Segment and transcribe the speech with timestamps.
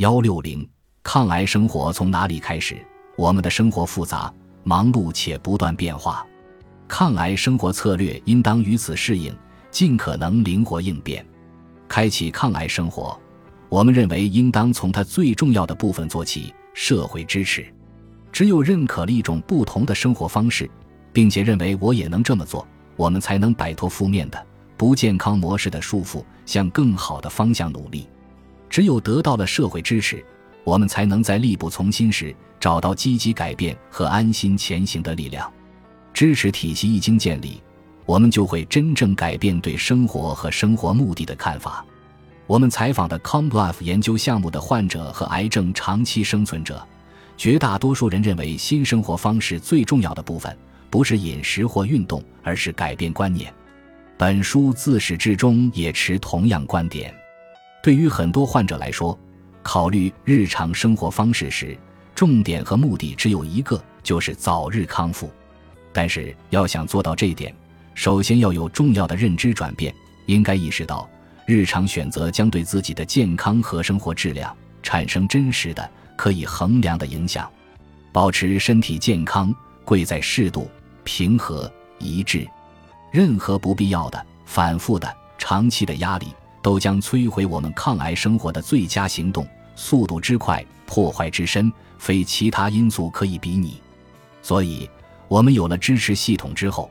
[0.00, 0.66] 幺六零，
[1.02, 2.74] 抗癌生活从哪里开始？
[3.18, 4.32] 我们的生活复杂、
[4.64, 6.26] 忙碌且不断变化，
[6.88, 9.36] 抗癌生活策略应当与此适应，
[9.70, 11.22] 尽可能灵活应变。
[11.86, 13.20] 开启抗癌生活，
[13.68, 17.70] 我们认为应当从它最重要的部分做起——社会支持。
[18.32, 20.66] 只有认可了一种不同的生活方式，
[21.12, 24.46] 并且认为我也能这么做，我们才能摆脱负面的
[24.78, 28.08] 不健康模式的束缚，向更好的方向努力。
[28.70, 30.24] 只有得到了社会支持，
[30.64, 35.52] 我们才能在力不从心时找到积极改变和安心前行的力量。
[36.14, 37.60] 支持体系一经建立，
[38.06, 41.84] 我们就会真正改变对生活和生活目的的看法。
[42.46, 46.86] 我们采访的 ComLife 研究项目的患者和癌症长期生存者。
[47.36, 50.54] 绝大多数人认为，新生活方式最重要的部分
[50.90, 53.50] 不是饮食或运动，而是改变观念。
[54.18, 57.14] 本书自始至终也持同样观点。
[57.82, 59.18] 对于很多患者来说，
[59.62, 61.76] 考虑日常生活方式时，
[62.14, 65.30] 重点和目的只有一个，就是早日康复。
[65.92, 67.54] 但是，要想做到这一点，
[67.94, 69.94] 首先要有重要的认知转变，
[70.26, 71.08] 应该意识到，
[71.46, 75.90] 日常选择将对自己的健康和生活质量产生真实的。
[76.16, 77.50] 可以衡量的影响，
[78.12, 79.54] 保持身体健康
[79.86, 80.70] 贵在适度、
[81.02, 82.46] 平和、一致。
[83.10, 86.26] 任何不必要的、反复的、长期的压力，
[86.62, 89.46] 都将摧毁我们抗癌生活的最佳行动。
[89.76, 93.80] 速度之快，破坏之深，非其他因素可以比拟。
[94.42, 94.88] 所以，
[95.26, 96.90] 我们有了支持系统之后，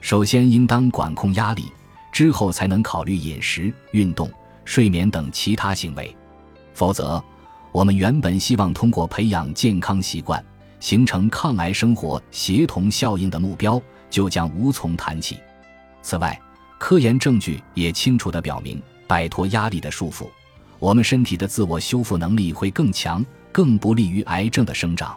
[0.00, 1.70] 首先应当管控压力，
[2.10, 4.28] 之后才能考虑饮食、运动、
[4.64, 6.16] 睡眠等其他行为。
[6.74, 7.22] 否则，
[7.70, 10.44] 我们原本希望通过培养健康习惯，
[10.80, 15.38] 形成抗癌生活协同效应的目标，就将无从谈起。
[16.02, 16.36] 此外，
[16.78, 20.28] 科研证据也清楚地表明，摆脱压力的束缚，
[20.78, 25.16] 我们身体的自我修复能力会更强，更不利于癌症的生长。